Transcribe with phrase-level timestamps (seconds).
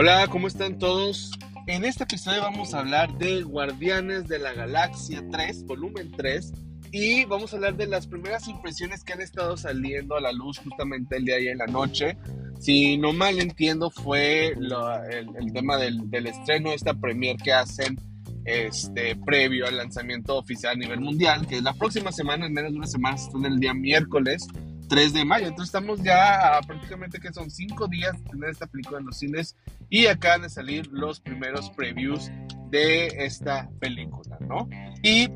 [0.00, 1.32] Hola, ¿cómo están todos?
[1.66, 6.52] En este episodio vamos a hablar de Guardianes de la Galaxia 3, volumen 3,
[6.92, 10.58] y vamos a hablar de las primeras impresiones que han estado saliendo a la luz
[10.58, 12.16] justamente el día de ayer en la noche.
[12.60, 17.96] Si no mal entiendo, fue el, tema del, del, estreno, esta premier que hacen
[18.44, 22.78] este, previo al lanzamiento oficial a nivel mundial, que la próxima semana, en menos de
[22.78, 24.46] una semana, en el día miércoles
[24.88, 25.46] 3 de mayo.
[25.46, 29.56] Entonces estamos ya prácticamente que son 5 días de tener esta película en los cines
[29.90, 32.30] y acaban de salir los primeros previews
[32.70, 34.68] de esta película, ¿no?
[35.02, 35.28] Y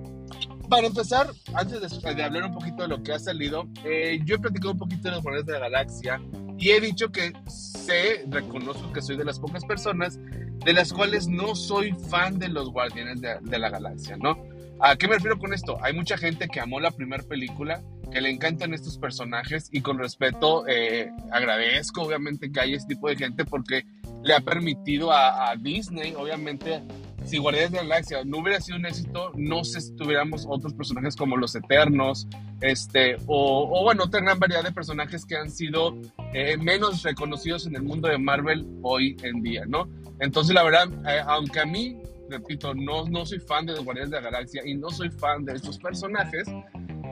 [0.68, 4.38] para empezar, antes de, hablar un poquito de lo que ha salido, eh, yo he
[4.38, 6.20] platicado un poquito de los Guardianes de la Galaxia
[6.58, 10.18] y he dicho que sé, reconozco que soy de las pocas personas
[10.64, 14.38] de las cuales no soy fan de los Guardianes de, de la Galaxia, ¿no?
[14.80, 15.78] ¿A qué me refiero con esto?
[15.82, 17.82] Hay mucha gente que amó la primera película,
[18.12, 23.08] que le encantan estos personajes y con respeto eh, agradezco obviamente que haya este tipo
[23.08, 23.84] de gente porque
[24.22, 26.80] le ha permitido a, Disney, obviamente,
[27.24, 30.74] si Guardianes de la Galaxia no hubiera sido un éxito, no sé si tuviéramos otros
[30.74, 32.28] personajes como los Eternos,
[32.60, 35.96] este, o, bueno, otra gran variedad de personajes que han sido
[36.32, 39.88] eh, menos reconocidos en el mundo de Marvel hoy en día, ¿no?
[40.20, 41.96] Entonces, la verdad, eh, aunque a mí
[42.32, 45.44] repito, no, no soy fan de los Guardianes de la Galaxia y no soy fan
[45.44, 46.48] de estos personajes.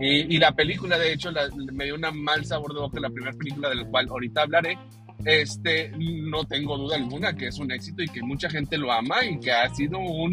[0.00, 1.30] Y, la película, de hecho,
[1.72, 4.78] me dio un mal sabor de boca, la primera película de la cual ahorita hablaré.
[5.26, 9.22] Este, no tengo duda alguna que es un éxito y que mucha gente lo ama
[9.22, 10.32] y que ha sido un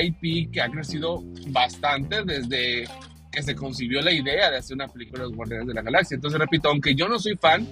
[0.00, 2.84] IP que ha crecido bastante desde
[3.32, 6.14] que se concibió la idea de hacer una película de los Guardianes de la Galaxia.
[6.14, 7.66] Entonces, repito, aunque yo no soy fan,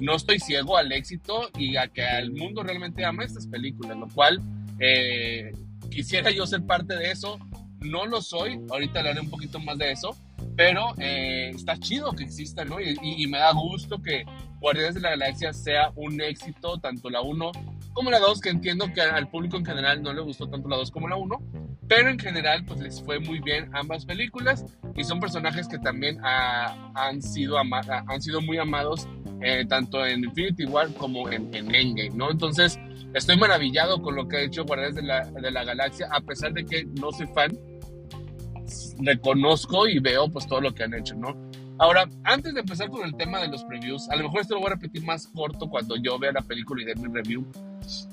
[0.00, 4.08] no estoy ciego al éxito y a que el mundo realmente ama estas películas, lo
[4.08, 4.40] cual
[4.78, 5.52] eh,
[5.90, 7.38] quisiera yo ser parte de eso.
[7.80, 10.14] No lo soy, ahorita hablaré un poquito más de eso,
[10.56, 12.80] pero eh, está chido que exista, ¿no?
[12.80, 14.24] Y, me da gusto que
[14.60, 17.52] Guardianes de la Galaxia sea un éxito, tanto la 1
[17.92, 20.76] como la 2, que entiendo que al público en general no le gustó tanto la
[20.76, 21.38] 2 como la 1,
[21.88, 26.18] pero en general pues les fue muy bien ambas películas y son personajes que también
[26.24, 29.08] han, sido han sido muy amados
[29.42, 32.30] eh, tanto en Infinity War como en, en Endgame, ¿no?
[32.30, 32.78] Entonces
[33.14, 36.52] estoy maravillado con lo que ha hecho Guardianes de la, de la Galaxia, a pesar
[36.52, 37.50] de que no soy fan,
[39.02, 41.36] reconozco y veo pues todo lo que han hecho, ¿no?
[41.80, 44.60] Ahora, antes de empezar con el tema de los previews, a lo mejor esto lo
[44.60, 47.46] voy a repetir más corto cuando yo vea la película y dé mi review.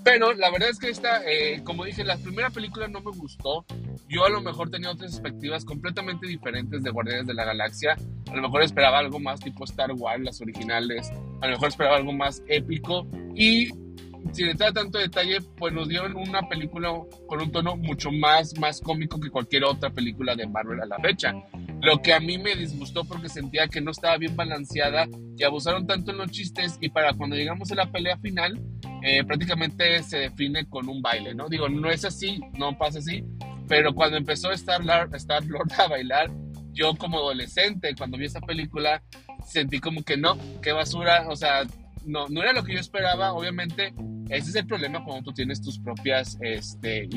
[0.06, 3.66] Pero la verdad es que esta, eh, como dije, la primera película no me gustó.
[4.08, 7.98] Yo a lo mejor tenía otras expectativas completamente diferentes de Guardianes de la Galaxia.
[8.32, 11.12] A lo mejor esperaba algo más tipo Star Wars, las originales.
[11.42, 13.06] A lo mejor esperaba algo más épico.
[13.36, 13.70] Y
[14.34, 16.94] sin entrar tanto detalle, pues nos dieron una película
[17.28, 20.98] con un tono mucho más, más cómico que cualquier otra película de Marvel a la
[21.00, 21.34] fecha.
[21.82, 25.08] Lo que a mí me disgustó porque sentía que no estaba bien balanceada
[25.38, 28.62] y abusaron tanto en los chistes y para cuando llegamos a la pelea final,
[29.04, 31.48] eh, prácticamente se define con un baile, ¿no?
[31.50, 33.24] Digo, no es así, no pasa así,
[33.68, 35.12] pero cuando empezó a estar Lord
[35.78, 36.32] a bailar,
[36.74, 39.04] yo como adolescente, cuando vi esa película,
[39.46, 41.64] sentí como que no, qué basura, o sea,
[42.06, 43.94] no, no era lo que yo esperaba, obviamente
[44.30, 47.10] ese es el problema cuando tú tienes tus propias este,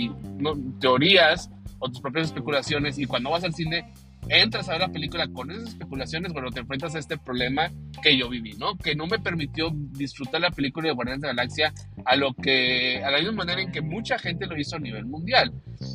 [0.81, 3.93] teorías o tus propias especulaciones y cuando vas al cine
[4.29, 7.71] entras a ver la película con esas especulaciones, bueno, te enfrentas a este problema
[8.03, 8.77] que yo viví, ¿no?
[8.77, 11.73] Que no me permitió disfrutar la película de Guardianes de la Galaxia
[12.05, 15.07] a lo que, a la misma manera en que mucha gente lo hizo a nivel
[15.07, 15.53] mundial.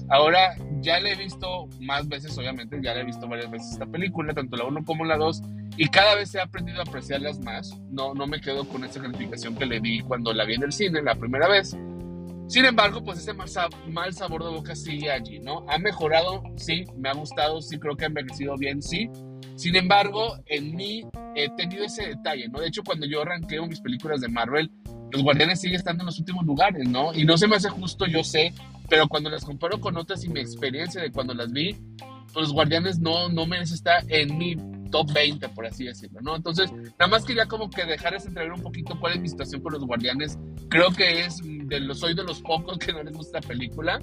[0.10, 3.88] Ahora, ya le he visto más veces, obviamente, ya le he visto varias veces esta
[3.88, 5.42] película, tanto la 1 como la 2,
[5.78, 7.80] y cada vez he aprendido a apreciarlas más.
[7.90, 10.72] No, no me quedo con esa calificación que le di cuando la vi en el
[10.72, 11.76] cine la primera vez.
[12.48, 15.66] Sin embargo, pues ese mal, sabor de boca sigue allí, ¿no?
[15.68, 19.10] Ha mejorado, sí, me ha gustado, sí, creo que ha envejecido bien, sí.
[19.56, 22.60] Sin embargo, en mí he tenido ese detalle, ¿no?
[22.60, 24.70] De hecho, cuando yo arranqueo mis películas de Marvel,
[25.12, 27.14] los Guardianes siguen estando en los últimos lugares, ¿no?
[27.14, 28.54] Y no se me hace justo, yo sé,
[28.90, 31.74] pero cuando las comparo con otras y mi experiencia de cuando las vi,
[32.34, 34.56] pues los Guardianes no, no merecen estar en mi
[34.92, 36.36] top 20, por así decirlo, ¿no?
[36.36, 39.74] Entonces, nada más quería como que dejarles entrever un poquito cuál es mi situación con
[39.74, 40.38] los Guardianes.
[40.70, 44.00] Creo que es de los, soy de los pocos que no les gusta la película.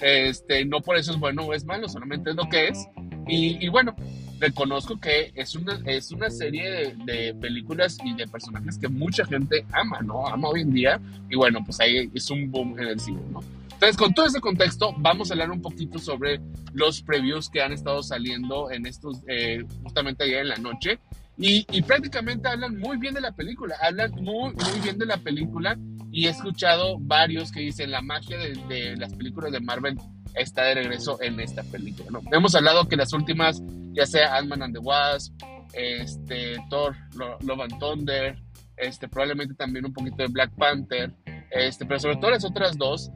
[0.00, 2.86] Este, no por eso es bueno o es malo, solamente es lo que es.
[3.28, 3.94] Y, bueno,
[4.38, 9.24] reconozco que es una, es una serie de, de, películas y de personajes que mucha
[9.24, 10.26] gente ama, ¿no?
[10.26, 11.00] Ama hoy en día.
[11.30, 13.42] Y bueno, pues ahí es un boom en el cine, ¿no?
[13.76, 16.40] Entonces, con todo ese contexto, vamos a hablar un poquito sobre
[16.72, 20.98] los previews que han estado saliendo en estos, eh, justamente ayer en la noche.
[21.36, 25.18] Y, y, prácticamente hablan muy bien de la película, hablan muy, muy bien de la
[25.18, 25.76] película
[26.10, 29.98] y he escuchado varios que dicen la magia de, de las películas de Marvel
[30.36, 32.10] está de regreso en esta película.
[32.10, 32.20] ¿no?
[32.30, 33.62] Hemos hablado que las últimas,
[33.92, 35.34] ya sea Ant-Man and the Wasp,
[35.72, 38.38] este, Thor, Love and Thunder,
[38.76, 41.12] este, probablemente también un poquito de Black Panther,
[41.50, 43.10] este, pero sobre todo las otras dos,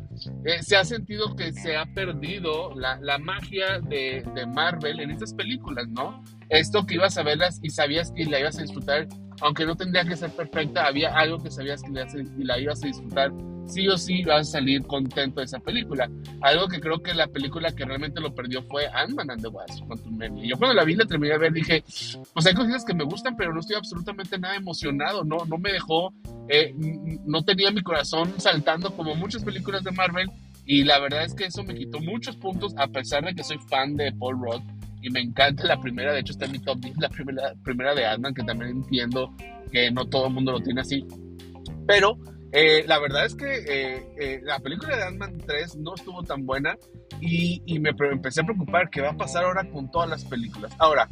[0.44, 5.10] eh, se ha sentido que se ha perdido la, la magia de, de, Marvel en
[5.10, 6.22] estas películas, ¿no?
[6.48, 9.08] Esto que ibas a verlas y sabías que la ibas a disfrutar,
[9.40, 12.06] aunque no tendría que ser perfecta, había algo que sabías que la,
[12.38, 13.32] la ibas a disfrutar
[13.70, 16.10] sí o sí vas a salir contento de esa película.
[16.40, 19.84] Algo que creo que la película que realmente lo perdió fue Ant-Man and the Wasp,
[20.42, 21.82] Yo cuando la vi, la terminé de ver, dije,
[22.32, 25.72] pues hay cosas que me gustan, pero no estoy absolutamente nada emocionado, no, no me
[25.72, 26.12] dejó,
[26.48, 26.74] eh,
[27.24, 30.30] no tenía mi corazón saltando como muchas películas de Marvel.
[30.66, 33.58] Y la verdad es que eso me quitó muchos puntos, a pesar de que soy
[33.68, 34.62] fan de Paul Rudd
[35.02, 37.94] y me encanta la primera, de hecho está en mi top 10, la primera, primera
[37.94, 39.34] de Ant-Man, que también entiendo
[39.72, 41.06] que no todo el mundo lo tiene así.
[41.86, 42.18] Pero
[42.52, 46.46] eh, la verdad es que eh, eh, la película de Ant-Man 3 no estuvo tan
[46.46, 46.76] buena
[47.20, 50.72] y, y, me empecé a preocupar qué va a pasar ahora con todas las películas.
[50.78, 51.08] Ahora,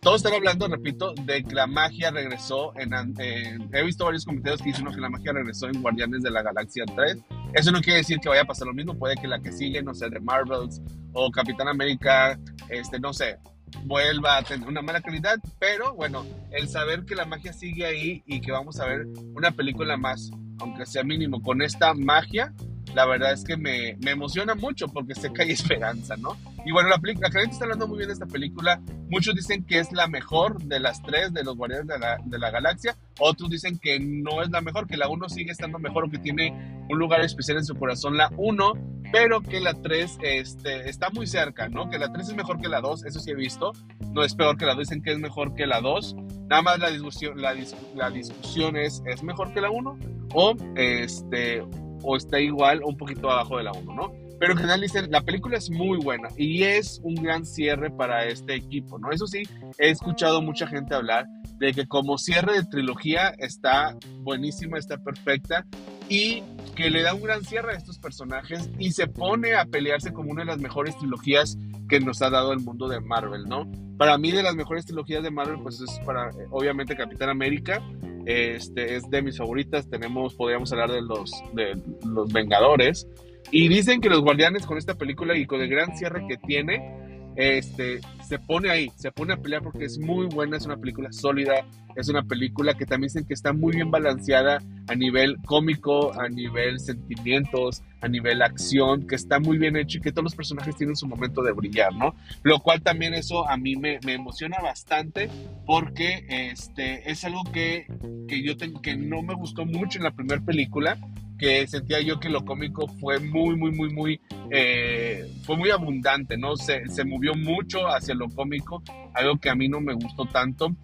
[0.00, 4.68] todos están hablando, repito, de que la magia regresó en, he visto varios comentarios que
[4.68, 7.16] dicen que la magia regresó en Guardianes de la Galaxia 3.
[7.54, 9.82] Eso no quiere decir que vaya a pasar lo mismo, puede que la que sigue,
[9.82, 10.82] no sé, de Marvels
[11.14, 12.38] o Capitán América,
[12.68, 13.38] este, no sé,
[13.84, 18.22] vuelva a tener una mala calidad, pero bueno, el saber que la magia sigue ahí
[18.26, 20.30] y que vamos a ver una película más
[20.64, 22.52] aunque sea mínimo, con esta magia,
[22.94, 26.36] la verdad es que me, me, emociona mucho porque sé que hay esperanza, ¿no?
[26.64, 28.80] Y bueno, la, la gente está hablando muy bien de esta película.
[29.10, 32.38] Muchos dicen que es la mejor de las tres de los Guardianes de la, de
[32.38, 32.96] la Galaxia.
[33.20, 36.18] Otros dicen que no es la mejor, que la 1 sigue estando mejor o que
[36.18, 38.72] tiene un lugar especial en su corazón la 1,
[39.12, 41.90] pero que la 3 este, está muy cerca, ¿no?
[41.90, 43.72] Que la 3 es mejor que la 2, eso sí he visto.
[44.12, 46.16] No es peor que la 2, dicen que es mejor que la 2.
[46.48, 47.54] Nada más la discusión, la,
[47.94, 49.98] la discusión es, ¿es mejor que la 1?
[50.34, 51.62] O, este,
[52.02, 54.12] o está igual o un poquito abajo de la 1, ¿no?
[54.38, 58.26] Pero en general dicen, la película es muy buena y es un gran cierre para
[58.26, 59.10] este equipo, ¿no?
[59.10, 59.42] Eso sí,
[59.78, 61.26] he escuchado mucha gente hablar
[61.58, 65.64] de que como cierre de trilogía está buenísima, está perfecta
[66.08, 66.42] y
[66.74, 70.32] que le da un gran cierre a estos personajes y se pone a pelearse como
[70.32, 71.56] una de las mejores trilogías
[71.88, 73.70] que nos ha dado el mundo de Marvel, ¿no?
[73.96, 77.82] Para mí de las mejores trilogías de Marvel pues es para obviamente Capitán América,
[78.26, 83.06] este es de mis favoritas, tenemos podríamos hablar de los de los Vengadores
[83.50, 87.03] y dicen que los Guardianes con esta película y con el gran cierre que tiene
[87.36, 91.12] este, se pone ahí, se pone a pelear porque es muy buena, es una película
[91.12, 91.66] sólida,
[91.96, 96.28] es una película que también dicen que está muy bien balanceada a nivel cómico, a
[96.28, 100.76] nivel sentimientos, a nivel acción, que está muy bien hecho y que todos los personajes
[100.76, 102.14] tienen su momento de brillar, ¿no?
[102.42, 105.28] Lo cual también eso a mí me, emociona bastante
[105.66, 107.86] porque este, es algo que,
[108.28, 110.98] que yo tengo, que no me gustó mucho en la primera película,
[111.38, 114.20] que sentía yo que lo cómico fue muy, muy, muy, muy,
[114.50, 116.56] eh, fue muy abundante, ¿no?
[116.56, 118.82] Se, se movió mucho hacia lo cómico,
[119.14, 120.74] algo que a mí no me gustó tanto.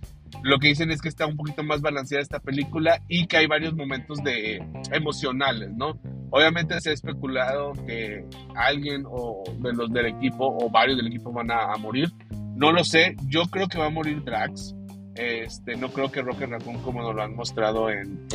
[0.43, 3.47] Lo que dicen es que está un poquito más balanceada esta película y que hay
[3.47, 5.99] varios momentos de emocionales, ¿no?
[6.31, 8.25] Obviamente se ha especulado que
[8.55, 12.11] alguien o de los del equipo o varios del equipo van a, a morir.
[12.55, 14.75] No lo sé, yo creo que va a morir Drax.
[15.15, 18.27] Este, no creo que Rocket Raccoon, como nos lo han mostrado en,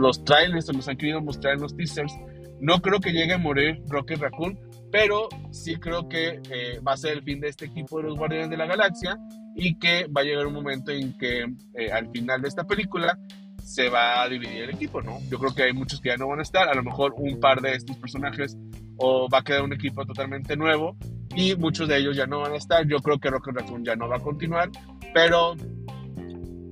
[0.00, 2.14] los trailers o nos han querido mostrar en los teasers,
[2.60, 4.58] no creo que llegue a morir Rocket Raccoon,
[4.90, 8.16] pero sí creo que eh, va a ser el fin de este equipo de los
[8.16, 9.18] Guardianes de la Galaxia
[9.56, 11.44] y que va a llegar un momento en que
[11.74, 13.18] eh, al final de esta película
[13.62, 15.18] se va a dividir el equipo, ¿no?
[15.30, 17.40] Yo creo que hay muchos que ya no van a estar, a lo mejor un
[17.40, 18.56] par de estos personajes
[18.96, 20.96] o va a quedar un equipo totalmente nuevo
[21.36, 22.86] y muchos de ellos ya no van a estar.
[22.86, 24.70] Yo creo que Rocket Raccoon ya no va a continuar,
[25.12, 25.54] pero,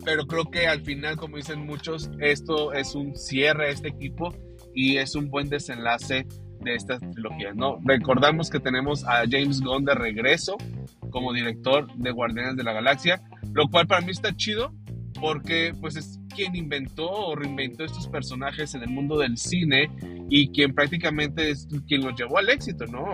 [0.04, 4.34] pero creo que al final, como dicen muchos, esto es un cierre a este equipo
[4.74, 6.26] y es un buen desenlace
[6.60, 7.78] de esta trilogía, ¿no?
[7.84, 10.56] Recordamos que tenemos a James Gunn de regreso
[11.10, 13.20] como director de Guardianes de la Galaxia,
[13.52, 14.72] lo cual para mí está chido
[15.22, 19.88] porque pues es quien inventó o reinventó estos personajes en el mundo del cine
[20.28, 23.04] y quien prácticamente es quien los llevó al éxito, ¿no?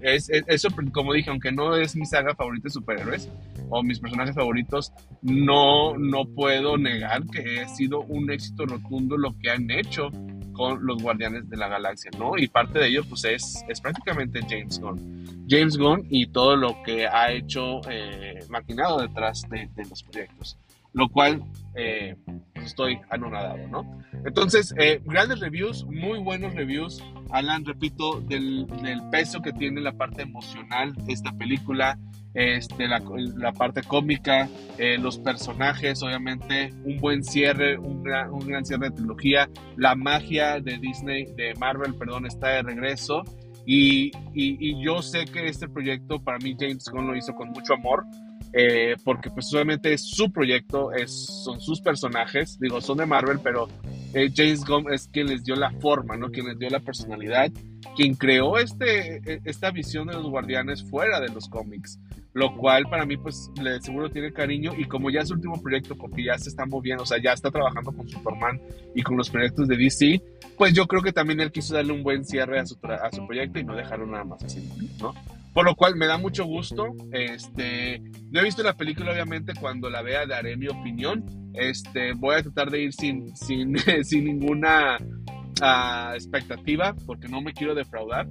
[0.00, 3.30] Es, eso, como dije, aunque no es mi saga favorita de superhéroes
[3.70, 4.92] o mis personajes favoritos,
[5.22, 10.10] no, no puedo negar que ha sido un éxito rotundo lo que han hecho
[10.54, 12.36] con los Guardianes de la Galaxia, ¿no?
[12.36, 15.46] Y parte de ello, pues, es, es prácticamente James Gunn.
[15.48, 20.58] James Gunn y todo lo que ha hecho eh, maquinado detrás de, de los proyectos
[20.92, 21.42] lo cual
[21.74, 22.16] eh,
[22.52, 24.02] pues estoy anonadado, ¿no?
[24.24, 27.02] Entonces, eh, grandes reviews, muy buenos reviews.
[27.30, 28.66] Alan, repito, del,
[29.10, 31.98] peso que tiene la parte emocional esta película,
[32.34, 38.96] este, la, parte cómica, eh, los personajes, obviamente, un buen cierre, un gran, cierre de
[38.96, 39.48] trilogía.
[39.76, 43.22] La magia de Disney, de Marvel, perdón, está de regreso.
[43.64, 47.74] Y, y yo sé que este proyecto, para mí, James Gunn lo hizo con mucho
[47.74, 48.04] amor
[48.52, 51.10] eh, porque pues obviamente es su proyecto, es,
[51.44, 53.68] son sus personajes, digo, son de Marvel, pero
[54.12, 56.30] eh, James Gunn es quien les dio la forma, ¿no?
[56.30, 57.50] Quien les dio la personalidad,
[57.96, 61.98] quien creó este, e, esta visión de los guardianes fuera de los cómics,
[62.34, 65.60] lo cual para mí pues le seguro tiene cariño y como ya es su último
[65.62, 68.60] proyecto porque ya se está moviendo, o sea, ya está trabajando con Superman
[68.94, 70.22] y con los proyectos de DC,
[70.58, 73.26] pues yo creo que también él quiso darle un buen cierre a su, a su
[73.26, 74.68] proyecto y no dejarlo nada más así,
[75.00, 75.14] ¿no?
[75.52, 76.94] Por lo cual me da mucho gusto.
[77.12, 81.24] Este, no he visto la película, obviamente, cuando la vea daré mi opinión.
[81.54, 87.52] Este, voy a tratar de ir sin, sin, sin ninguna uh, expectativa, porque no me
[87.52, 88.26] quiero defraudar.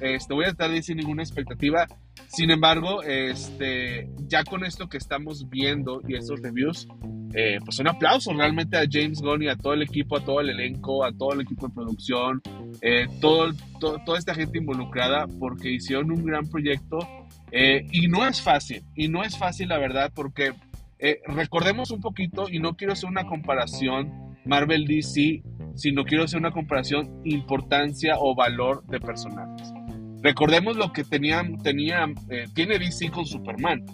[0.00, 1.86] Este, voy a de ir sin ninguna expectativa.
[2.28, 6.88] Sin embargo, este, ya con esto que estamos viendo y estos reviews,
[7.34, 10.40] eh, pues un aplauso realmente a James Gunn y a todo el equipo, a todo
[10.40, 12.42] el elenco, a todo el equipo de producción,
[12.80, 16.98] eh, todo, toda esta gente involucrada, porque hicieron un gran proyecto
[17.52, 20.52] eh, y no es fácil, y no es fácil la verdad, porque
[21.26, 25.42] recordemos un poquito, y no quiero hacer una comparación Marvel DC,
[25.74, 29.69] sino quiero hacer una comparación importancia o valor de personajes.
[30.22, 32.06] Recordemos lo que tenían, tenía,
[32.54, 33.84] tiene DC con Superman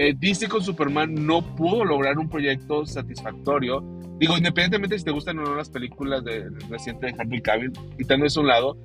[0.00, 3.80] eh, DC con Superman no pudo lograr un proyecto satisfactorio.
[4.20, 8.24] Digo, independientemente si te gustan o no las películas de, reciente de Henry Cavill, quitando
[8.24, 8.78] eso a un lado,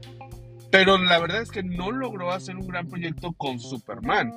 [0.71, 4.31] pero la verdad es que no logró hacer un gran proyecto con Superman.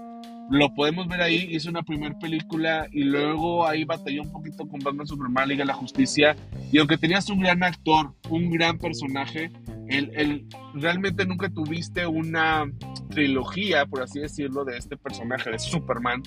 [0.51, 4.81] Lo podemos ver ahí, hizo una primera película y luego ahí batalló un poquito con
[4.81, 6.37] Batman Superman, Liga de la Justicia.
[6.71, 9.51] Y aunque tenías un gran actor, un gran personaje,
[9.89, 12.65] el, realmente nunca tuviste una
[13.11, 16.23] trilogía, por así decirlo, de este personaje de Superman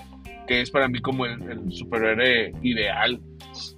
[0.50, 3.22] que es para mí como el, superhéroe ideal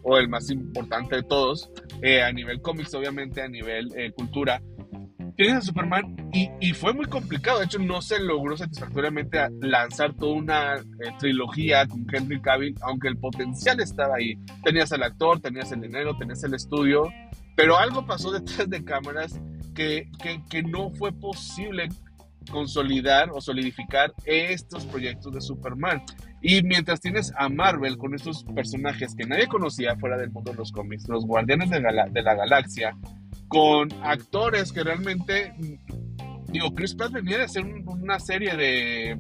[0.03, 1.69] o el más importante de todos,
[2.01, 4.61] eh, a nivel cómics, obviamente, a nivel eh, cultura.
[5.41, 7.57] Tienes a Superman y, fue muy complicado.
[7.57, 10.83] De hecho, no se logró satisfactoriamente lanzar toda una eh,
[11.17, 14.37] trilogía con Henry Cavill, aunque el potencial estaba ahí.
[14.63, 17.11] Tenías al actor, tenías el dinero, tenías el estudio,
[17.55, 19.41] pero algo pasó detrás de cámaras
[19.73, 21.89] que, que, que no fue posible
[22.51, 26.03] consolidar o solidificar estos proyectos de Superman.
[26.43, 30.57] Y mientras tienes a Marvel con estos personajes que nadie conocía fuera del mundo de
[30.57, 32.95] los cómics, los Guardianes de, de la Galaxia,
[33.51, 35.53] con actores que realmente,
[36.47, 39.19] digo, Chris Pratt venía de hacer una serie de,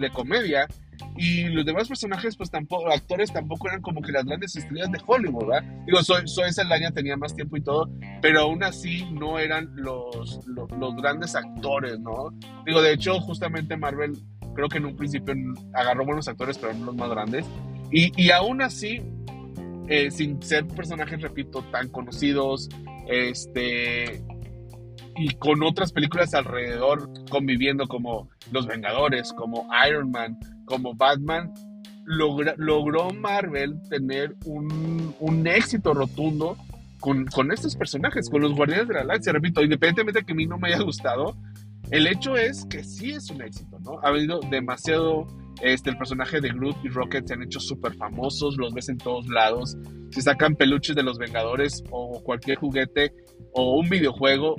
[0.00, 0.68] de comedia
[1.16, 5.00] y los demás personajes, pues tampoco, actores tampoco eran como que las grandes estrellas de
[5.04, 5.64] Hollywood, ¿verdad?
[5.86, 7.90] Digo, Soy, Soy Saldaña tenía más tiempo y todo,
[8.22, 12.32] pero aún así no eran los, los, los, grandes actores, ¿no?
[12.64, 14.16] Digo, de hecho, justamente Marvel,
[14.54, 15.34] creo que en un principio
[15.72, 17.44] agarró buenos actores, pero no los más grandes.
[17.90, 19.02] Y, y aún así,
[19.88, 22.68] eh, sin ser personajes, repito, tan conocidos,
[23.08, 24.22] este,
[25.16, 31.52] y con otras películas alrededor conviviendo como Los Vengadores, como Iron Man, como Batman,
[32.06, 36.56] logró Marvel tener un, un éxito rotundo
[37.00, 39.32] con, con, estos personajes, con los Guardianes de la Galaxia.
[39.32, 41.36] Repito, independientemente de que a mí no me haya gustado,
[41.90, 43.98] el hecho es que sí es un éxito, ¿no?
[44.02, 45.26] Ha habido demasiado.
[45.62, 48.98] Este, el personaje de Groot y Rocket se han hecho súper famosos, los ves en
[48.98, 49.76] todos lados.
[50.10, 53.12] Si sacan peluches de los Vengadores o cualquier juguete
[53.52, 54.56] o un videojuego,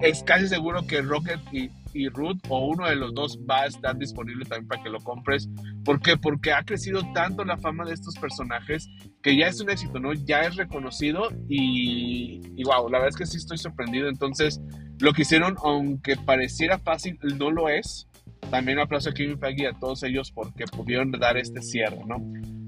[0.00, 3.66] es casi seguro que Rocket y, y Root o uno de los dos va a
[3.66, 5.48] estar disponible también para que lo compres.
[5.84, 6.16] ¿Por qué?
[6.16, 8.88] Porque ha crecido tanto la fama de estos personajes
[9.22, 10.12] que ya es un éxito, ¿no?
[10.12, 14.08] Ya es reconocido y, y wow, la verdad es que sí estoy sorprendido.
[14.08, 14.60] Entonces,
[15.00, 18.08] lo que hicieron, aunque pareciera fácil, no lo es.
[18.50, 22.16] También aplauso a Kevin Feige y a todos ellos porque pudieron dar este cierre, ¿no?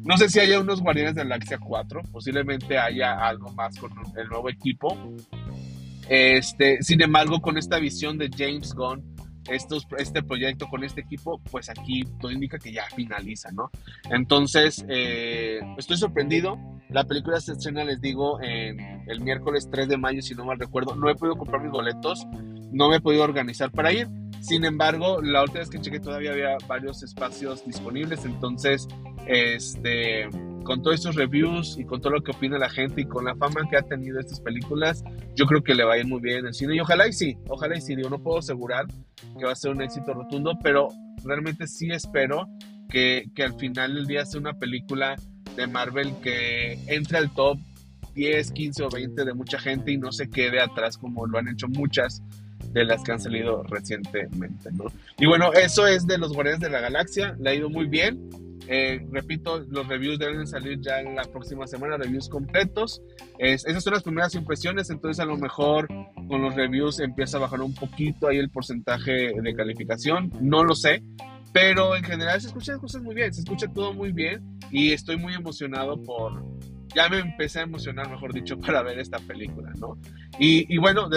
[0.05, 3.91] No sé si haya unos Guardianes de la Galaxia 4, posiblemente haya algo más con
[4.17, 4.97] el nuevo equipo,
[6.09, 9.17] este, sin embargo, con esta visión de James Gunn,
[9.49, 13.71] estos, este proyecto con este equipo, pues aquí todo indica que ya finaliza, ¿no?
[14.11, 16.59] Entonces, eh, estoy sorprendido.
[16.89, 20.59] La película se estrena, les digo, en el miércoles 3 de mayo, si no mal
[20.59, 20.95] recuerdo.
[20.95, 22.27] No he podido comprar mis boletos,
[22.73, 24.09] no me he podido organizar para ir.
[24.41, 28.87] Sin embargo, la última vez que chequé todavía había varios espacios disponibles, entonces,
[29.27, 30.29] este
[30.67, 33.37] con todos estos reviews y con todo lo que opina la gente y con la
[33.37, 35.05] fama que ha tenido estas películas,
[35.37, 36.75] yo creo que le va muy bien en el cine.
[36.75, 37.95] Y ojalá y sí, ojalá y sí.
[37.95, 38.87] Digo, no puedo asegurar
[39.39, 40.89] que va a ser un éxito rotundo, pero
[41.25, 42.49] realmente sí espero
[42.89, 45.15] que, que al final del día sea una película
[45.57, 47.59] de Marvel que entre al top
[48.15, 51.49] 10, 15 o 20 de mucha gente y no se quede atrás como lo han
[51.49, 52.23] hecho muchas
[52.73, 54.71] de las que han salido recientemente.
[55.19, 58.29] Y bueno, eso es de los Guardianes de la Galaxia, le ha ido muy bien.
[58.69, 63.01] Eh, repito, los reviews deben salir ya en la próxima semana, reviews completos.
[63.39, 65.89] esas son las primeras impresiones, entonces a lo mejor
[66.29, 70.75] con los reviews empieza a bajar un poquito ahí el porcentaje de calificación, no lo
[70.75, 71.03] sé,
[71.53, 75.17] pero en general se escuchan cosas muy bien, se escucha todo muy bien y estoy
[75.17, 76.45] muy emocionado por,
[76.95, 79.99] ya me empecé a emocionar, mejor dicho, para ver esta película, ¿no?
[80.39, 81.09] Y, bueno,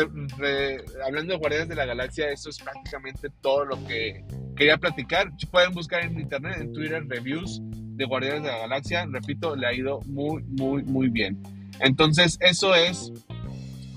[1.06, 4.24] hablando de Guardianes de la Galaxia, eso es prácticamente todo lo que
[4.56, 5.32] quería platicar.
[5.52, 9.06] Pueden buscar en internet, en Twitter, reviews de Guardianes de la Galaxia.
[9.12, 11.42] Repito, le ha ido muy, muy, muy bien.
[11.82, 13.12] Entonces, eso es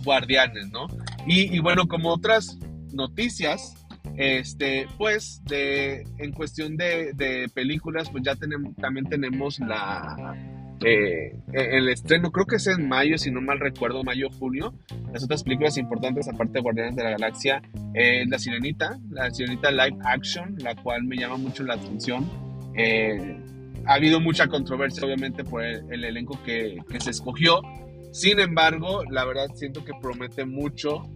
[0.04, 0.88] Guardianes, ¿no?
[1.26, 2.58] Y, y bueno, como otras
[2.92, 3.74] noticias,
[4.16, 10.34] este, pues, de, en cuestión de, de películas, pues ya tenemos, también tenemos la,
[10.84, 14.74] eh, el estreno, creo que es en mayo, si no mal recuerdo, mayo junio.
[15.12, 17.62] Las otras películas importantes, aparte de Guardianes de la Galaxia,
[17.94, 22.28] es La Sirenita, La Sirenita Live Action, la cual me llama mucho la atención.
[22.76, 23.36] Eh,
[23.86, 27.60] ha habido mucha controversia, obviamente, por el, elenco que, que, se escogió.
[28.12, 31.10] Sin embargo, la verdad siento que promete mucho.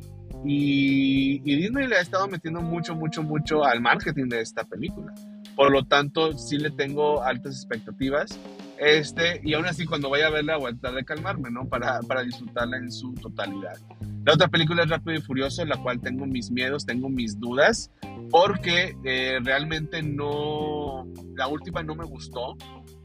[0.44, 5.14] Y, y Disney le ha estado metiendo mucho, mucho, mucho al marketing de esta película.
[5.54, 8.38] Por lo tanto, sí le tengo altas expectativas.
[8.78, 11.68] Este, y aún así, cuando vaya a verla, voy a tratar de calmarme, ¿no?
[11.68, 13.76] Para, para disfrutarla en su totalidad.
[14.24, 17.90] La otra película es Rápido y Furioso, la cual tengo mis miedos, tengo mis dudas,
[18.30, 21.06] porque eh, realmente no.
[21.36, 22.56] La última no me gustó,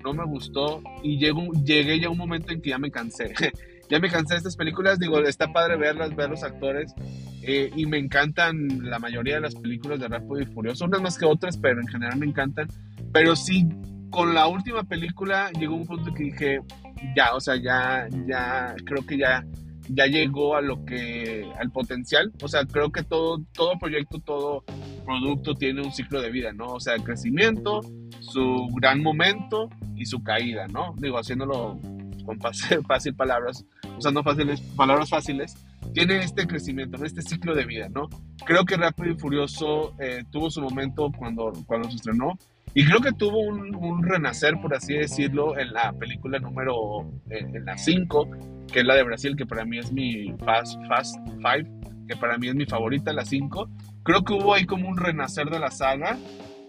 [0.04, 3.34] no me gustó, y llego, llegué ya a un momento en que ya me cansé.
[3.90, 6.94] ya me cansé de estas películas, digo, está padre verlas, ver los actores,
[7.44, 11.18] eh, y me encantan la mayoría de las películas de Rápido y Furioso, unas más
[11.18, 12.68] que otras, pero en general me encantan.
[13.14, 13.68] Pero sí
[14.12, 16.60] con la última película llegó un punto que dije,
[17.16, 19.44] ya, o sea, ya, ya, creo que ya,
[19.90, 22.32] ya llegó a lo que, al potencial.
[22.44, 24.64] O sea, creo que todo, todo proyecto, todo
[25.06, 26.74] producto tiene un ciclo de vida, ¿no?
[26.74, 27.82] O sea, el crecimiento,
[28.20, 30.94] su gran momento y su caída, ¿no?
[30.98, 31.80] Digo, haciéndolo
[32.26, 32.40] con
[32.88, 33.66] fácil palabras,
[33.98, 35.56] usando fáciles, palabras fáciles,
[35.94, 38.10] tiene este crecimiento, este ciclo de vida, ¿no?
[38.46, 42.38] Creo que Rápido y Furioso eh, tuvo su momento cuando, cuando se estrenó,
[42.74, 47.12] y creo que tuvo un, renacer, por así decirlo, en la película número,
[47.66, 48.30] la 5,
[48.72, 51.70] que es la de Brasil, que para mí es mi Fast, Fast Five,
[52.08, 53.70] que para mí es mi favorita, la 5.
[54.04, 56.18] Creo que hubo ahí como un renacer de la saga.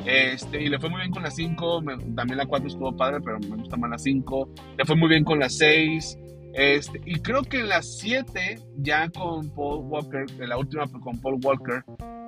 [0.05, 1.83] Este, y le fue muy bien con la 5,
[2.17, 4.49] también la 4 estuvo padre, pero me gusta más la 5.
[4.79, 6.19] Le fue muy bien con la 6.
[6.55, 11.39] Este, y creo que en la 7, ya con Paul Walker, la última con Paul
[11.43, 11.85] Walker,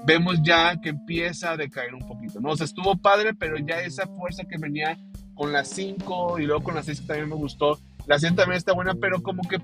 [0.06, 2.50] vemos ya que empieza a decaer un poquito, ¿no?
[2.50, 4.98] O sea, estuvo padre, pero ya esa fuerza que venía
[5.34, 8.58] con las 5 y luego con las 6 que también me gustó, la 100 también
[8.58, 9.58] está buena, pero como que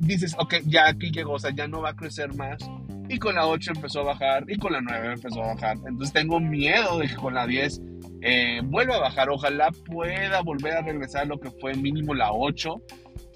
[0.00, 2.58] dices, ok, ya aquí llegó, o sea, ya no va a crecer más.
[3.10, 5.76] Y con la 8 empezó a bajar y con la 9 empezó a bajar.
[5.76, 7.80] Entonces tengo miedo de que con la 10
[8.20, 9.30] eh, vuelva a bajar.
[9.30, 12.82] Ojalá pueda volver a regresar lo que fue mínimo la 8,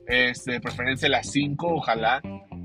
[0.08, 2.20] este, de preferencia la 5, ojalá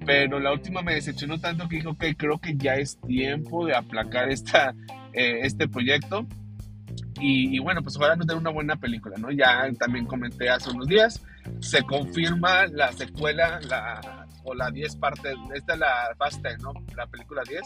[0.07, 3.75] pero la última me decepcionó tanto que dijo que creo que ya es tiempo de
[3.75, 4.73] aplacar esta,
[5.11, 6.25] eh, este proyecto.
[7.19, 9.31] Y, bueno, pues ojalá nos den una buena película, ¿no?
[9.31, 11.21] Ya también comenté hace unos días,
[11.59, 16.73] se confirma la secuela, la, o la 10 parte, esta es la Fast 10, ¿no?
[16.95, 17.61] La película 10,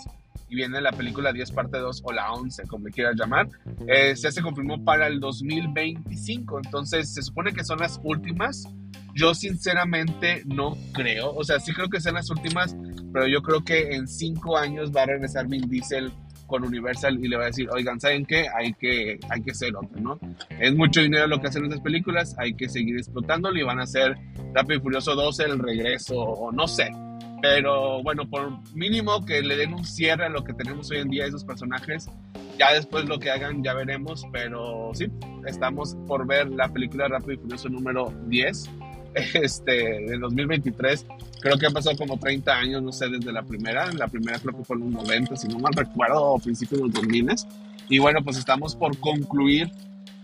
[0.51, 3.47] y viene la película 10 parte 2 o la 11, como quieras llamar,
[3.87, 8.67] eh, ya se confirmó para el 2025, entonces se supone que son las últimas
[9.13, 12.75] yo sinceramente no creo, o sea, sí creo que sean las últimas,
[13.11, 16.11] pero yo creo que en cinco años va a regresar Vin Diesel
[16.47, 18.45] con Universal y le va a decir, oigan, ¿saben qué?
[18.57, 20.19] Hay que, hay que hacer otro, ¿no?
[20.59, 23.83] Es mucho dinero lo que hacen estas películas, hay que seguir explotándolo y van a
[23.83, 24.17] hacer
[24.53, 26.89] Rápido y Furioso 12, el regreso, o no sé.
[27.41, 31.09] Pero bueno, por mínimo que le den un cierre a lo que tenemos hoy en
[31.09, 32.07] día esos personajes.
[32.57, 35.07] Ya después lo que hagan ya veremos, pero sí,
[35.47, 38.69] estamos por ver la película Rápido y Furioso número 10
[39.33, 41.05] este, de 2023.
[41.41, 43.91] Creo que han pasado como 30 años, no sé, desde la primera.
[43.93, 46.87] La primera creo que fue en los 90, si no mal recuerdo, o principios de
[46.87, 47.29] los 2000.
[47.89, 49.71] Y bueno, pues estamos por concluir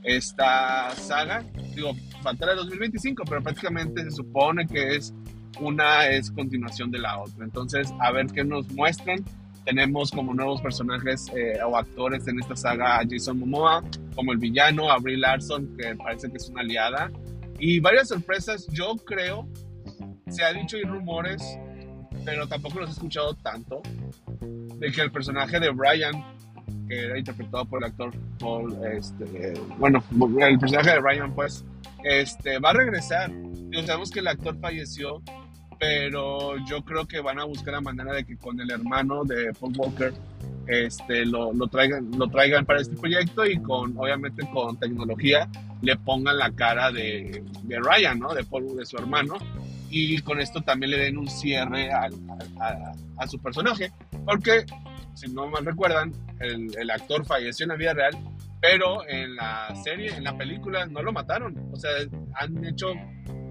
[0.03, 1.43] esta saga.
[1.75, 5.13] Digo, falta el 2025, pero prácticamente se supone que es
[5.59, 7.45] una es continuación de la otra.
[7.45, 9.23] Entonces, a ver qué nos muestran.
[9.65, 13.83] Tenemos como nuevos personajes eh, o actores en esta saga a Jason Momoa,
[14.15, 17.11] como el villano, a Brie Larson, que parece que es una aliada,
[17.59, 19.47] y varias sorpresas, yo creo,
[20.29, 21.41] se ha dicho y rumores,
[22.23, 23.81] pero tampoco los he escuchado tanto,
[24.41, 26.13] de que el personaje de Brian,
[26.87, 30.03] que era interpretado por el actor Paul, este, bueno,
[30.39, 31.65] el personaje de Brian, pues,
[32.03, 33.31] este, va a regresar.
[33.71, 35.21] Y sabemos que el actor falleció,
[35.79, 39.53] pero yo creo que van a buscar la manera de que con el hermano de
[39.53, 40.13] Paul Walker
[40.67, 45.47] este, lo, lo, traigan, lo traigan para este proyecto y con, obviamente, con tecnología
[45.81, 48.33] le pongan la cara de, de Ryan, ¿no?
[48.33, 49.35] De Paul, de su hermano,
[49.89, 52.09] y con esto también le den un cierre a,
[53.17, 53.91] a, su personaje,
[54.25, 54.65] porque,
[55.13, 58.17] si no mal recuerdan, el, el actor falleció en la vida real,
[58.59, 61.55] pero en la serie, en la película, no lo mataron.
[61.71, 61.91] O sea,
[62.35, 62.93] han hecho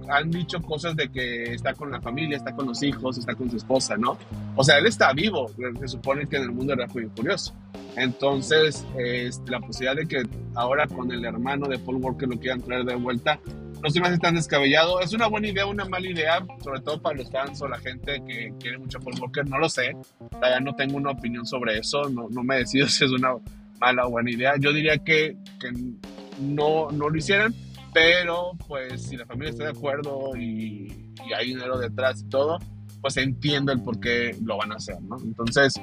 [0.09, 3.51] han dicho cosas de que está con la familia, está con los hijos, está con
[3.51, 4.19] su esposa, ¿no?
[4.55, 7.55] O sea, él está vivo, se supone que en el mundo era muy curioso.
[7.97, 8.85] Entonces,
[9.47, 10.23] la posibilidad de que
[10.55, 13.41] ahora con el hermano de Paul Walker lo quieran traer de vuelta,
[13.83, 15.01] no se me hace tan descabellado.
[15.01, 18.23] Es una buena idea, una mala idea, sobre todo para los fans o la gente
[18.27, 19.97] que quiere mucho a Paul Walker, no lo sé.
[20.31, 23.35] Todavía no tengo una opinión sobre eso, no, no me decido si es una
[23.81, 24.55] mala o buena idea.
[24.59, 25.71] Yo diría que, que
[26.41, 27.55] no, no lo hicieran,
[27.97, 32.59] pero pues si la familia está de acuerdo y, hay dinero detrás y todo,
[33.01, 35.17] pues entiendo el por qué lo van a hacer, ¿no?
[35.25, 35.81] Entonces,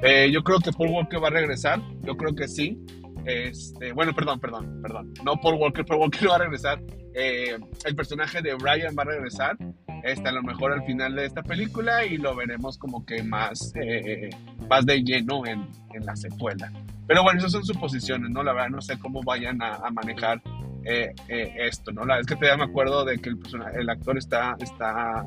[0.00, 2.80] eh, yo creo que Paul Walker va a regresar, yo creo que sí.
[3.24, 5.12] Este, bueno, perdón, perdón, perdón.
[5.24, 6.80] No Paul Walker, Paul Walker va a regresar.
[7.14, 9.56] Eh, el personaje de Brian va a regresar.
[10.04, 13.72] Este, a lo mejor al final de esta película y lo veremos como que más,
[13.74, 14.30] eh,
[14.70, 16.70] más de lleno en, en, la secuela.
[17.08, 18.44] Pero bueno, esas son suposiciones, ¿no?
[18.44, 20.40] La verdad no sé cómo vayan a, a manejar
[20.86, 22.04] eh, eh, esto, ¿no?
[22.04, 23.38] La es que todavía me acuerdo de que el,
[23.74, 25.24] el actor está, está,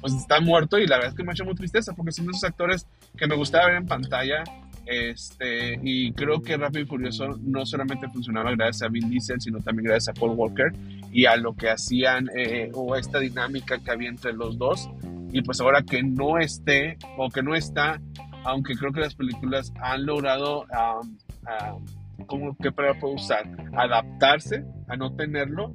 [0.00, 2.28] pues está muerto y la verdad es que me ha hecho muy tristeza porque son
[2.28, 2.86] esos actores
[3.16, 4.44] que me gustaba ver en pantalla.
[4.86, 9.60] Este, y creo que Rápido y Furioso no solamente funcionaba gracias a Vin Diesel, sino
[9.60, 10.72] también gracias a Paul Walker
[11.12, 14.90] y a lo que hacían eh, o esta dinámica que había entre los dos.
[15.32, 18.00] Y pues ahora que no esté o que no está,
[18.44, 23.44] aunque creo que las películas han logrado um, um, ¿cómo, ¿qué palabra puedo usar?
[23.72, 25.74] Adaptarse a no tenerlo,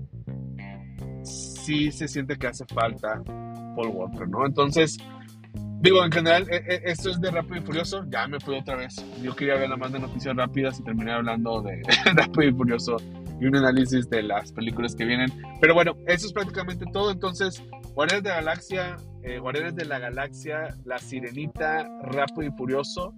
[1.23, 3.21] sí se siente que hace falta
[3.75, 4.45] Paul Walker, ¿no?
[4.45, 4.97] Entonces,
[5.81, 8.75] digo, en general, e, e, esto es de Rápido y Furioso, ya me fui otra
[8.75, 9.03] vez.
[9.21, 11.81] Yo quería ver la más de noticias rápidas y terminé hablando de
[12.15, 12.97] Rápido y Furioso
[13.39, 15.29] y un análisis de las películas que vienen.
[15.59, 17.11] Pero bueno, eso es prácticamente todo.
[17.11, 17.61] Entonces,
[17.93, 23.13] Guardianes de la Galaxia, eh, Guardianes de la Galaxia, La Sirenita, Rápido y Furioso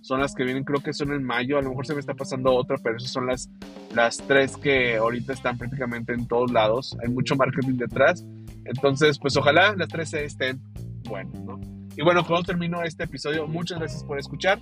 [0.00, 2.14] son las que vienen, creo que son en mayo, a lo mejor se me está
[2.14, 3.50] pasando otra, pero esas son las,
[3.94, 8.24] las tres que ahorita están prácticamente en todos lados, hay mucho marketing detrás,
[8.64, 10.60] entonces pues ojalá las tres estén
[11.04, 11.60] buenas, ¿no?
[11.96, 14.58] Y bueno, cuando termino este episodio, muchas gracias por escuchar,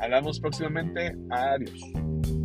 [0.00, 2.39] hablamos próximamente, adiós.